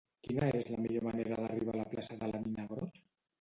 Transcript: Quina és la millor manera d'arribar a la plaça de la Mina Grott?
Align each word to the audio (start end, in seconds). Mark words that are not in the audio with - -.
Quina 0.27 0.47
és 0.59 0.69
la 0.75 0.79
millor 0.85 1.05
manera 1.07 1.37
d'arribar 1.43 1.75
a 1.77 1.81
la 1.83 1.87
plaça 1.93 2.19
de 2.25 2.31
la 2.33 2.41
Mina 2.47 2.67
Grott? 2.73 2.99